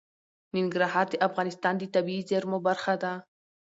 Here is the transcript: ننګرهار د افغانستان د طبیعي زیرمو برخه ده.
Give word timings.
ننګرهار 0.55 1.05
د 1.09 1.15
افغانستان 1.27 1.73
د 1.77 1.83
طبیعي 1.95 2.23
زیرمو 2.29 2.57
برخه 2.67 2.93
ده. 3.03 3.13